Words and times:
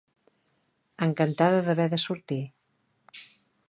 Encantada 1.07 1.61
d'haver 1.69 1.87
de 1.95 2.03
sortir. 2.09 2.43